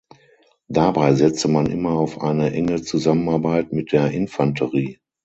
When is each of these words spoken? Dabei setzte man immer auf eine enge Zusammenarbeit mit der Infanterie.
Dabei 0.67 1.13
setzte 1.13 1.47
man 1.47 1.67
immer 1.67 1.91
auf 1.91 2.21
eine 2.23 2.53
enge 2.53 2.81
Zusammenarbeit 2.81 3.71
mit 3.71 3.91
der 3.91 4.09
Infanterie. 4.09 4.97